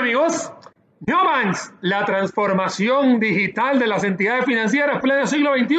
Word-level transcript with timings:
amigos? 0.00 0.50
Neobanks, 1.00 1.74
la 1.82 2.06
transformación 2.06 3.20
digital 3.20 3.78
de 3.78 3.86
las 3.86 4.02
entidades 4.02 4.46
financieras 4.46 5.00
pleno 5.02 5.26
siglo 5.26 5.52
XXI. 5.54 5.76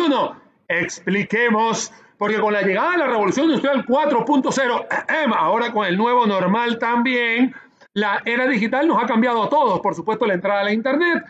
Expliquemos, 0.68 1.92
porque 2.20 2.40
con 2.40 2.54
la 2.54 2.62
llegada 2.62 2.92
de 2.92 2.98
la 3.00 3.08
revolución 3.08 3.48
industrial 3.48 3.84
4.0, 3.84 5.36
ahora 5.36 5.72
con 5.72 5.88
el 5.88 5.98
nuevo 5.98 6.28
normal 6.28 6.78
también, 6.78 7.56
la 7.94 8.22
era 8.24 8.48
digital 8.48 8.88
nos 8.88 9.04
ha 9.04 9.08
cambiado 9.08 9.44
a 9.44 9.50
todos. 9.50 9.80
Por 9.80 9.96
supuesto, 9.96 10.28
la 10.28 10.36
entrada 10.36 10.62
a 10.62 10.66
la 10.66 10.72
Internet, 10.72 11.24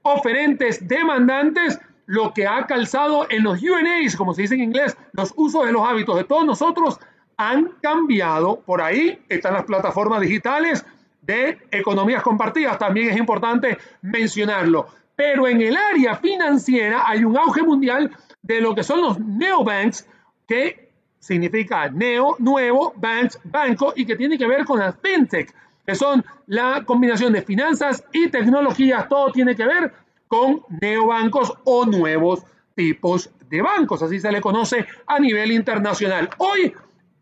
oferentes, 0.00 0.88
demandantes, 0.88 1.78
lo 2.06 2.32
que 2.32 2.46
ha 2.46 2.66
calzado 2.66 3.26
en 3.28 3.42
los 3.42 3.62
UNAs, 3.62 4.16
como 4.16 4.32
se 4.32 4.42
dice 4.42 4.54
en 4.54 4.62
inglés, 4.62 4.96
los 5.12 5.34
usos 5.36 5.66
de 5.66 5.72
los 5.72 5.86
hábitos 5.86 6.16
de 6.16 6.24
todos 6.24 6.46
nosotros 6.46 6.98
han 7.36 7.72
cambiado. 7.82 8.60
Por 8.60 8.80
ahí 8.80 9.22
están 9.28 9.52
las 9.52 9.64
plataformas 9.64 10.22
digitales 10.22 10.84
de 11.22 11.58
economías 11.70 12.22
compartidas, 12.22 12.78
también 12.78 13.10
es 13.10 13.16
importante 13.16 13.78
mencionarlo. 14.02 14.88
Pero 15.16 15.46
en 15.46 15.60
el 15.60 15.76
área 15.76 16.16
financiera 16.16 17.04
hay 17.06 17.24
un 17.24 17.36
auge 17.36 17.62
mundial 17.62 18.10
de 18.42 18.60
lo 18.60 18.74
que 18.74 18.82
son 18.82 19.00
los 19.00 19.18
neobanks, 19.18 20.06
que 20.46 20.90
significa 21.20 21.88
neo, 21.88 22.36
nuevo, 22.38 22.92
banks, 22.96 23.38
banco, 23.44 23.92
y 23.94 24.04
que 24.04 24.16
tiene 24.16 24.36
que 24.36 24.46
ver 24.46 24.64
con 24.64 24.80
las 24.80 24.96
fintech, 25.00 25.54
que 25.86 25.94
son 25.94 26.24
la 26.46 26.82
combinación 26.84 27.32
de 27.32 27.42
finanzas 27.42 28.04
y 28.12 28.28
tecnologías, 28.28 29.08
todo 29.08 29.30
tiene 29.30 29.54
que 29.54 29.64
ver 29.64 29.92
con 30.26 30.62
neobancos 30.80 31.52
o 31.64 31.86
nuevos 31.86 32.42
tipos 32.74 33.30
de 33.48 33.62
bancos, 33.62 34.02
así 34.02 34.18
se 34.18 34.32
le 34.32 34.40
conoce 34.40 34.86
a 35.06 35.20
nivel 35.20 35.52
internacional. 35.52 36.30
Hoy 36.38 36.72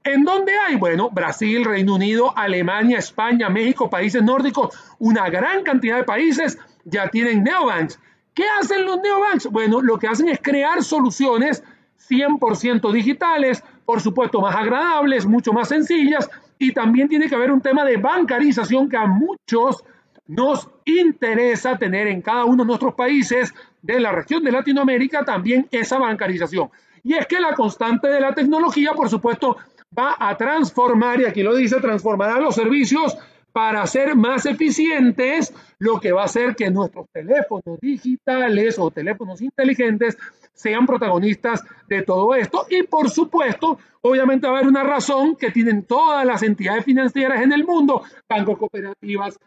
¿En 0.03 0.25
dónde 0.25 0.53
hay? 0.67 0.77
Bueno, 0.77 1.11
Brasil, 1.11 1.63
Reino 1.63 1.97
Unido, 1.97 2.33
Alemania, 2.37 2.99
España, 2.99 3.51
México, 3.51 3.91
países 3.91 4.23
nórdicos, 4.23 4.75
una 4.99 5.29
gran 5.29 5.63
cantidad 5.63 5.99
de 5.99 6.05
países 6.05 6.59
ya 6.85 7.09
tienen 7.09 7.45
neobanks. 7.45 8.01
¿Qué 8.33 8.45
hacen 8.61 8.87
los 8.87 8.99
neobanks? 9.01 9.47
Bueno, 9.49 9.83
lo 9.83 9.99
que 9.99 10.09
hacen 10.09 10.31
es 10.31 10.39
crear 10.41 10.83
soluciones 10.83 11.63
100% 12.09 12.91
digitales, 12.93 13.63
por 13.85 14.01
supuesto 14.01 14.41
más 14.41 14.57
agradables, 14.57 15.27
mucho 15.27 15.53
más 15.53 15.69
sencillas, 15.69 16.31
y 16.59 16.73
también 16.73 17.09
tiene 17.09 17.29
que 17.29 17.35
haber 17.35 17.51
un 17.51 17.61
tema 17.61 17.85
de 17.85 17.99
bancarización 17.99 18.89
que 18.89 18.97
a 18.97 19.07
muchos 19.07 19.85
nos 20.27 20.69
interesa 20.87 21.77
tener 21.77 22.07
en 22.07 22.23
cada 22.23 22.47
uno 22.47 22.63
de 22.63 22.69
nuestros 22.69 22.95
países 22.95 23.53
de 23.83 24.01
la 24.01 24.13
región 24.13 24.43
de 24.45 24.53
Latinoamérica 24.53 25.25
también 25.25 25.69
esa 25.71 25.99
bancarización. 25.99 26.71
Y 27.03 27.15
es 27.15 27.27
que 27.27 27.41
la 27.41 27.55
constante 27.55 28.09
de 28.09 28.21
la 28.21 28.35
tecnología, 28.35 28.93
por 28.93 29.09
supuesto, 29.09 29.57
va 29.97 30.17
a 30.19 30.37
transformar, 30.37 31.21
y 31.21 31.25
aquí 31.25 31.43
lo 31.43 31.55
dice, 31.55 31.81
transformará 31.81 32.39
los 32.41 32.55
servicios 32.55 33.17
para 33.53 33.87
ser 33.87 34.15
más 34.15 34.47
eficientes, 34.47 35.53
lo 35.79 35.99
que 36.01 36.13
va 36.13 36.23
a 36.23 36.27
hacer 36.27 36.55
que 36.55 36.71
nuestros 36.71 37.07
teléfonos 37.13 37.81
digitales 37.81 38.79
o 38.79 38.91
teléfonos 38.91 39.41
inteligentes 39.43 40.17
sean 40.53 40.87
protagonistas 40.87 41.65
de 41.89 42.03
todo 42.03 42.35
esto. 42.35 42.67
Y 42.71 42.85
por 42.85 43.11
supuesto, 43.11 43.79
obviamente 44.03 44.47
va 44.47 44.55
a 44.55 44.57
haber 44.59 44.69
una 44.69 44.85
razón 44.85 45.35
que 45.37 45.51
tienen 45.51 45.85
todas 45.85 46.25
las 46.25 46.43
entidades 46.43 46.85
financieras 46.85 47.43
en 47.43 47.53
el 47.53 47.65
mundo, 47.65 48.03
bancos, 48.29 48.59
cooperativas, 48.59 49.39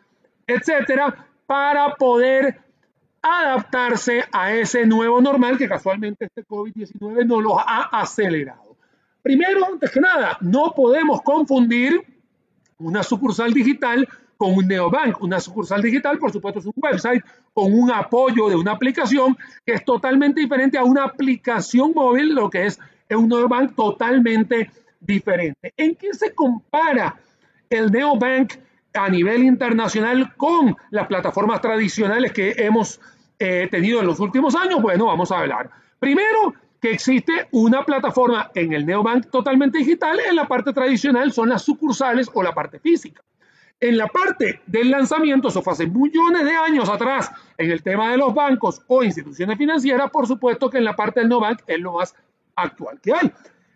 etcétera, 0.45 1.27
para 1.45 1.95
poder 1.95 2.59
adaptarse 3.21 4.25
a 4.33 4.53
ese 4.53 4.85
nuevo 4.85 5.21
normal 5.21 5.57
que 5.57 5.69
casualmente 5.69 6.25
este 6.25 6.45
COVID-19 6.45 7.25
no 7.25 7.39
los 7.39 7.53
ha 7.57 7.83
acelerado. 8.01 8.72
Primero, 9.23 9.65
antes 9.65 9.89
que 9.89 10.01
nada, 10.01 10.37
no 10.41 10.73
podemos 10.75 11.21
confundir 11.21 12.03
una 12.77 13.01
sucursal 13.01 13.53
digital 13.53 14.07
con 14.37 14.53
un 14.53 14.67
neobank. 14.67 15.21
Una 15.21 15.39
sucursal 15.39 15.81
digital, 15.81 16.17
por 16.17 16.31
supuesto, 16.31 16.59
es 16.59 16.65
un 16.65 16.73
website 16.75 17.23
con 17.53 17.73
un 17.73 17.89
apoyo 17.91 18.49
de 18.49 18.57
una 18.57 18.73
aplicación 18.73 19.37
que 19.65 19.73
es 19.73 19.85
totalmente 19.85 20.41
diferente 20.41 20.77
a 20.77 20.83
una 20.83 21.05
aplicación 21.05 21.93
móvil, 21.95 22.35
lo 22.35 22.49
que 22.49 22.65
es 22.65 22.77
un 23.09 23.29
neobank 23.29 23.75
totalmente 23.75 24.69
diferente. 24.99 25.73
¿En 25.77 25.95
qué 25.95 26.13
se 26.13 26.33
compara 26.33 27.15
el 27.69 27.91
neobank 27.91 28.53
a 28.93 29.09
nivel 29.09 29.43
internacional 29.43 30.35
con 30.35 30.75
las 30.91 31.07
plataformas 31.07 31.61
tradicionales 31.61 32.33
que 32.33 32.53
hemos 32.57 32.99
eh, 33.39 33.67
tenido 33.71 34.01
en 34.01 34.07
los 34.07 34.19
últimos 34.19 34.55
años? 34.55 34.81
Bueno, 34.81 35.05
vamos 35.05 35.31
a 35.31 35.39
hablar. 35.39 35.69
Primero, 35.99 36.53
que 36.83 36.91
existe 36.91 37.47
una 37.51 37.85
plataforma 37.85 38.51
en 38.53 38.73
el 38.73 38.85
neobank 38.85 39.29
totalmente 39.29 39.77
digital, 39.77 40.19
en 40.19 40.35
la 40.35 40.49
parte 40.49 40.73
tradicional 40.73 41.31
son 41.31 41.47
las 41.47 41.61
sucursales 41.61 42.29
o 42.33 42.43
la 42.43 42.53
parte 42.53 42.77
física. 42.77 43.23
En 43.79 43.97
la 43.97 44.07
parte 44.07 44.59
del 44.67 44.91
lanzamiento, 44.91 45.47
eso 45.47 45.61
fue 45.61 45.71
hace 45.71 45.87
millones 45.87 46.43
de 46.43 46.53
años 46.53 46.89
atrás, 46.89 47.31
en 47.57 47.71
el 47.71 47.81
tema 47.81 48.11
de 48.11 48.17
los 48.17 48.33
bancos 48.33 48.81
o 48.87 49.01
instituciones 49.01 49.57
financieras, 49.57 50.11
por 50.11 50.27
supuesto 50.27 50.69
que 50.69 50.79
en 50.79 50.83
la 50.83 50.93
parte 50.93 51.21
del 51.21 51.29
neobank 51.29 51.61
es 51.67 51.79
lo 51.79 51.93
más 51.93 52.13
actual 52.57 52.99
que 52.99 53.13
hay. 53.13 53.31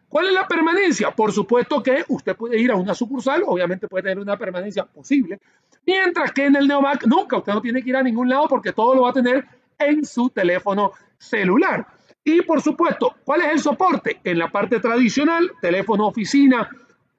¿Cuál 0.10 0.26
es 0.26 0.34
la 0.34 0.46
permanencia? 0.46 1.12
Por 1.12 1.32
supuesto 1.32 1.82
que 1.82 2.04
usted 2.10 2.36
puede 2.36 2.60
ir 2.60 2.72
a 2.72 2.76
una 2.76 2.94
sucursal, 2.94 3.42
obviamente 3.46 3.88
puede 3.88 4.04
tener 4.04 4.20
una 4.20 4.36
permanencia 4.36 4.84
posible, 4.84 5.40
mientras 5.86 6.34
que 6.34 6.48
en 6.48 6.58
el 6.58 6.68
neobank 6.68 7.06
nunca, 7.06 7.38
usted 7.38 7.54
no 7.54 7.62
tiene 7.62 7.82
que 7.82 7.90
ir 7.90 7.96
a 7.96 8.04
ningún 8.04 8.28
lado 8.28 8.50
porque 8.50 8.74
todo 8.74 8.96
lo 8.96 9.04
va 9.04 9.12
a 9.12 9.14
tener 9.14 9.46
en 9.80 10.04
su 10.04 10.30
teléfono 10.30 10.92
celular. 11.18 11.88
Y 12.28 12.42
por 12.42 12.62
supuesto, 12.62 13.16
¿cuál 13.24 13.40
es 13.40 13.54
el 13.54 13.60
soporte? 13.60 14.20
En 14.22 14.38
la 14.38 14.50
parte 14.50 14.82
tradicional, 14.82 15.50
teléfono 15.62 16.08
oficina 16.08 16.70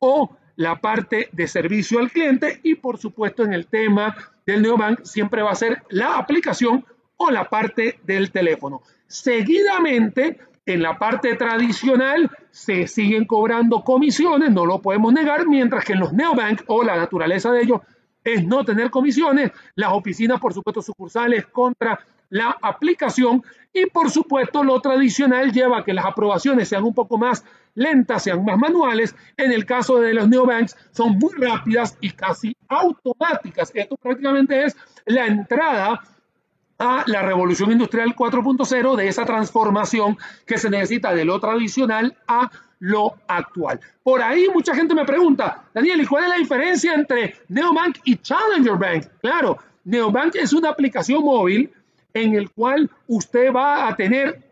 o 0.01 0.37
la 0.57 0.83
parte 0.83 1.31
de 1.33 1.49
servicio 1.49 1.99
al 1.99 2.11
cliente 2.11 2.61
y 2.63 2.75
por 2.75 2.99
supuesto 2.99 3.43
en 3.43 3.55
el 3.55 3.69
tema 3.69 4.15
del 4.45 4.61
neobank 4.61 5.05
siempre 5.05 5.41
va 5.41 5.53
a 5.53 5.55
ser 5.55 5.83
la 5.89 6.19
aplicación 6.19 6.85
o 7.17 7.31
la 7.31 7.49
parte 7.49 7.99
del 8.05 8.31
teléfono. 8.31 8.83
Seguidamente, 9.07 10.41
en 10.67 10.83
la 10.83 10.99
parte 10.99 11.37
tradicional 11.37 12.31
se 12.51 12.87
siguen 12.87 13.25
cobrando 13.25 13.85
comisiones, 13.85 14.51
no 14.51 14.67
lo 14.67 14.83
podemos 14.83 15.11
negar, 15.15 15.49
mientras 15.49 15.87
que 15.87 15.95
en 15.95 16.01
los 16.01 16.13
neobank 16.13 16.65
o 16.67 16.85
la 16.85 16.97
naturaleza 16.97 17.51
de 17.51 17.63
ellos 17.63 17.81
es 18.25 18.45
no 18.45 18.63
tener 18.63 18.91
comisiones, 18.91 19.53
las 19.75 19.91
oficinas, 19.91 20.39
por 20.39 20.53
supuesto, 20.53 20.83
sucursales 20.83 21.47
contra 21.47 21.99
la 22.31 22.57
aplicación 22.63 23.43
y 23.73 23.87
por 23.87 24.11
supuesto 24.11 24.65
lo 24.65 24.81
tradicional 24.81 25.53
lleva 25.53 25.79
a 25.79 25.85
que 25.85 25.93
las 25.93 26.05
aprobaciones 26.05 26.69
sean 26.69 26.85
un 26.85 26.95
poco 26.95 27.19
más 27.19 27.45
lentas, 27.75 28.25
sean 28.25 28.45
más 28.45 28.59
manuales. 28.59 29.15
En 29.37 29.53
el 29.53 29.65
caso 29.65 30.01
de 30.01 30.15
los 30.15 30.29
neobanks 30.29 30.77
son 30.91 31.19
muy 31.19 31.33
rápidas 31.35 31.97
y 32.01 32.11
casi 32.11 32.57
automáticas. 32.69 33.71
Esto 33.75 33.97
prácticamente 33.97 34.65
es 34.65 34.77
la 35.07 35.27
entrada 35.27 36.01
a 36.79 37.05
la 37.07 37.23
revolución 37.23 37.73
industrial 37.73 38.15
4.0 38.15 38.97
de 38.97 39.09
esa 39.09 39.25
transformación 39.25 40.17
que 40.47 40.59
se 40.59 40.71
necesita 40.71 41.13
de 41.13 41.25
lo 41.25 41.41
tradicional 41.41 42.17
a 42.27 42.51
lo 42.81 43.17
actual. 43.27 43.81
Por 44.03 44.23
ahí 44.23 44.47
mucha 44.55 44.75
gente 44.75 44.95
me 44.95 45.05
pregunta, 45.05 45.65
Daniel, 45.75 46.01
¿y 46.01 46.07
cuál 46.07 46.25
es 46.25 46.31
la 46.31 46.37
diferencia 46.37 46.95
entre 46.95 47.35
Neobank 47.49 47.99
y 48.05 48.17
Challenger 48.17 48.77
Bank? 48.77 49.07
Claro, 49.21 49.59
Neobank 49.85 50.37
es 50.37 50.53
una 50.53 50.71
aplicación 50.71 51.25
móvil 51.25 51.73
en 52.13 52.35
el 52.35 52.51
cual 52.51 52.91
usted 53.07 53.53
va 53.53 53.89
a 53.89 53.97
tener 53.97 54.43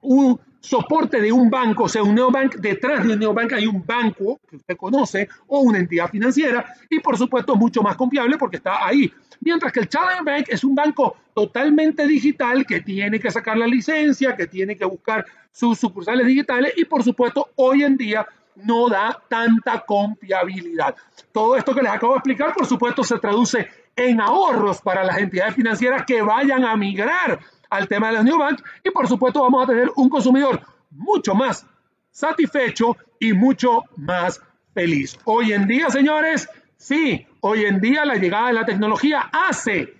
un 0.00 0.38
soporte 0.60 1.20
de 1.20 1.30
un 1.30 1.50
banco, 1.50 1.84
o 1.84 1.88
sea, 1.88 2.02
un 2.02 2.14
neobank, 2.14 2.56
detrás 2.56 3.06
de 3.06 3.12
un 3.12 3.18
neobank 3.18 3.52
hay 3.52 3.66
un 3.66 3.84
banco 3.84 4.40
que 4.48 4.56
usted 4.56 4.76
conoce 4.76 5.28
o 5.46 5.60
una 5.60 5.78
entidad 5.78 6.08
financiera 6.08 6.64
y 6.88 7.00
por 7.00 7.18
supuesto 7.18 7.54
mucho 7.54 7.82
más 7.82 7.96
confiable 7.96 8.38
porque 8.38 8.56
está 8.56 8.86
ahí. 8.86 9.12
Mientras 9.40 9.72
que 9.72 9.80
el 9.80 9.88
Challenger 9.88 10.24
Bank 10.24 10.46
es 10.48 10.64
un 10.64 10.74
banco 10.74 11.16
totalmente 11.34 12.06
digital 12.06 12.64
que 12.64 12.80
tiene 12.80 13.20
que 13.20 13.30
sacar 13.30 13.58
la 13.58 13.66
licencia, 13.66 14.34
que 14.34 14.46
tiene 14.46 14.74
que 14.74 14.86
buscar 14.86 15.26
sus 15.52 15.78
sucursales 15.78 16.26
digitales 16.26 16.72
y 16.76 16.86
por 16.86 17.02
supuesto 17.04 17.50
hoy 17.56 17.82
en 17.82 17.98
día 17.98 18.26
no 18.56 18.88
da 18.88 19.20
tanta 19.28 19.80
confiabilidad. 19.80 20.94
Todo 21.32 21.56
esto 21.56 21.74
que 21.74 21.82
les 21.82 21.92
acabo 21.92 22.12
de 22.12 22.18
explicar, 22.18 22.54
por 22.54 22.66
supuesto, 22.66 23.02
se 23.02 23.18
traduce 23.18 23.68
en 23.96 24.20
ahorros 24.20 24.80
para 24.80 25.04
las 25.04 25.18
entidades 25.18 25.54
financieras 25.54 26.04
que 26.06 26.22
vayan 26.22 26.64
a 26.64 26.76
migrar 26.76 27.38
al 27.70 27.88
tema 27.88 28.10
de 28.10 28.22
los 28.22 28.38
Bank 28.38 28.62
y 28.82 28.90
por 28.90 29.08
supuesto 29.08 29.42
vamos 29.42 29.64
a 29.64 29.66
tener 29.66 29.90
un 29.96 30.08
consumidor 30.08 30.60
mucho 30.90 31.34
más 31.34 31.66
satisfecho 32.10 32.96
y 33.18 33.32
mucho 33.32 33.82
más 33.96 34.40
feliz. 34.72 35.18
Hoy 35.24 35.52
en 35.52 35.66
día, 35.66 35.90
señores, 35.90 36.48
sí, 36.76 37.26
hoy 37.40 37.64
en 37.64 37.80
día 37.80 38.04
la 38.04 38.16
llegada 38.16 38.48
de 38.48 38.54
la 38.54 38.64
tecnología 38.64 39.30
hace 39.32 39.94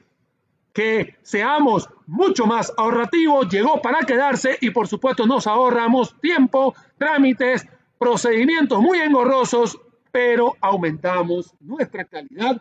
que 0.73 1.17
seamos 1.23 1.89
mucho 2.07 2.47
más 2.47 2.73
ahorrativos, 2.77 3.49
llegó 3.49 3.81
para 3.81 4.01
quedarse 4.01 4.59
y 4.61 4.71
por 4.71 4.89
supuesto 4.89 5.27
nos 5.27 5.47
ahorramos 5.47 6.21
tiempo, 6.21 6.75
trámites, 6.99 7.67
procedimientos 7.99 8.81
muy 8.81 8.99
engorrosos, 8.99 9.79
pero 10.11 10.55
aumentamos 10.61 11.55
nuestra 11.61 12.05
calidad 12.05 12.61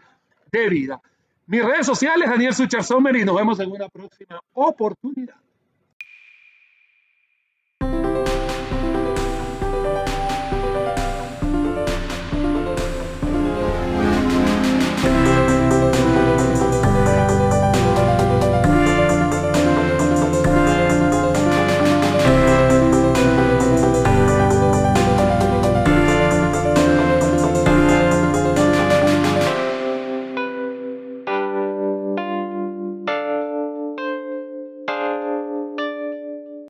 de 0.51 0.69
vida. 0.69 1.01
Mis 1.45 1.63
redes 1.63 1.85
sociales, 1.85 2.29
Daniel 2.29 2.53
Suchar 2.53 2.83
Sommer, 2.83 3.15
y 3.15 3.25
nos 3.25 3.35
vemos 3.35 3.59
en 3.59 3.71
una 3.71 3.89
próxima 3.89 4.41
oportunidad. 4.53 5.35